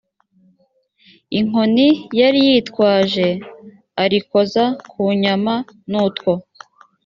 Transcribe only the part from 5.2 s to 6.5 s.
nyama n utwo